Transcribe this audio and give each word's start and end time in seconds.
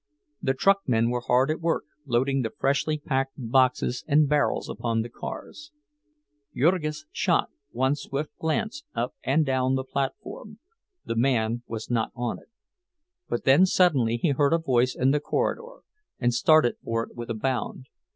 The 0.41 0.55
truckmen 0.55 1.11
were 1.11 1.21
hard 1.21 1.51
at 1.51 1.61
work, 1.61 1.83
loading 2.07 2.41
the 2.41 2.49
freshly 2.49 2.97
packed 2.97 3.33
boxes 3.37 4.03
and 4.07 4.27
barrels 4.27 4.67
upon 4.67 5.03
the 5.03 5.09
cars. 5.11 5.71
Jurgis 6.55 7.05
shot 7.11 7.51
one 7.69 7.93
swift 7.95 8.35
glance 8.39 8.83
up 8.95 9.13
and 9.23 9.45
down 9.45 9.75
the 9.75 9.83
platform—the 9.83 11.15
man 11.15 11.61
was 11.67 11.91
not 11.91 12.11
on 12.15 12.39
it. 12.39 12.49
But 13.29 13.43
then 13.43 13.67
suddenly 13.67 14.17
he 14.17 14.31
heard 14.31 14.53
a 14.53 14.57
voice 14.57 14.95
in 14.95 15.11
the 15.11 15.19
corridor, 15.19 15.81
and 16.19 16.33
started 16.33 16.77
for 16.83 17.03
it 17.05 17.15
with 17.15 17.29
a 17.29 17.35
bound. 17.35 17.85